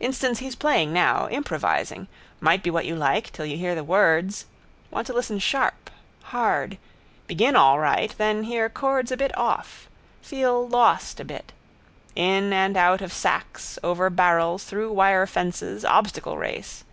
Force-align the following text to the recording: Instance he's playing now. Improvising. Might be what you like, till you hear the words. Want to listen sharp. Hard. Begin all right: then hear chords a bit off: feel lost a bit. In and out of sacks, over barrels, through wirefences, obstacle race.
Instance 0.00 0.38
he's 0.38 0.56
playing 0.56 0.94
now. 0.94 1.26
Improvising. 1.28 2.08
Might 2.40 2.62
be 2.62 2.70
what 2.70 2.86
you 2.86 2.96
like, 2.96 3.30
till 3.32 3.44
you 3.44 3.58
hear 3.58 3.74
the 3.74 3.84
words. 3.84 4.46
Want 4.90 5.06
to 5.08 5.12
listen 5.12 5.38
sharp. 5.38 5.90
Hard. 6.32 6.78
Begin 7.26 7.54
all 7.54 7.78
right: 7.78 8.14
then 8.16 8.44
hear 8.44 8.70
chords 8.70 9.12
a 9.12 9.16
bit 9.18 9.36
off: 9.36 9.90
feel 10.22 10.66
lost 10.66 11.20
a 11.20 11.24
bit. 11.26 11.52
In 12.16 12.50
and 12.54 12.78
out 12.78 13.02
of 13.02 13.12
sacks, 13.12 13.78
over 13.84 14.08
barrels, 14.08 14.64
through 14.64 14.90
wirefences, 14.90 15.84
obstacle 15.86 16.38
race. 16.38 16.84